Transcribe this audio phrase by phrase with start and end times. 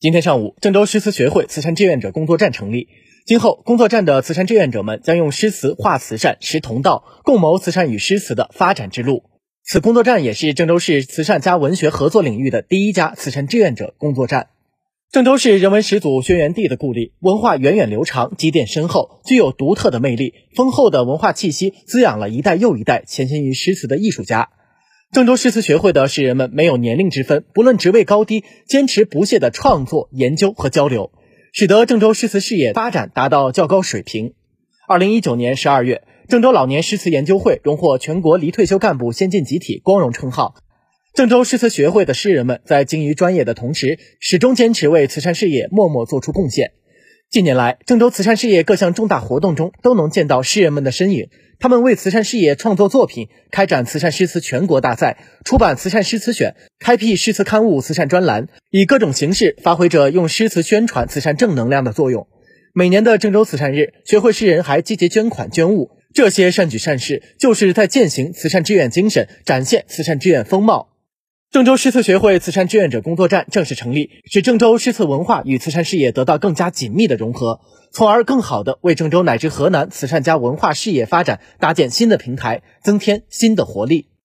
[0.00, 2.88] 今天上午，郑州诗词学会慈善志愿者工作站成立。
[3.26, 9.24] 今后，工作站的慈善志愿者们将用诗词化慈善、识同道，共谋慈善与诗词的发展之路。
[9.62, 14.46] 此工作站也是郑州市慈善加文学合作领域的第一家慈善志愿者工作站。
[15.12, 20.32] 郑州市人文始祖轩辕帝的故里，文化源远流长，积淀深厚，具有独特的魅力。
[20.56, 24.48] 丰厚的文化气息滋养了一代又一代潜心于诗词的艺术家。
[25.12, 31.10] 郑州诗词学会的诗人们没有年龄之分，不论职位高低，坚持不懈的创作、研究和交流，
[31.52, 34.34] 使得郑州诗词事业发展达到较高水平。
[34.86, 40.54] 二零一九年十二月，郑州老年诗词研究会荣获全国离退休干部先进集体光荣称号。
[41.12, 46.70] 郑州诗词学会的诗人们在精于专业的同时，始终坚持为慈善事业默默做出贡献。
[47.30, 51.28] 近年来，郑州慈善事业各项重大活动中都能见到诗人们的身影。
[51.60, 62.26] 他们为慈善事业创作作品，开展慈善诗词全国大赛，出版慈善诗词选，开辟诗词刊物慈善专栏，以各种形式发挥着用诗词宣传慈善正能量的作用。
[62.72, 70.89] 每年的郑州慈善日，学会诗人还积极捐款捐物，这些善举善事就是在践行慈善志愿精神，展现慈善志愿风貌。
[71.50, 84.09] 郑州诗词学会慈善志愿者工作站正式成立，使郑州诗词文化与慈善事业得到更加紧密的融合，从而更好地为郑州乃至河南慈善家文化事业发展搭建新的平台，增添新的活力。